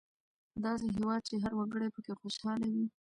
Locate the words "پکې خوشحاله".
1.95-2.67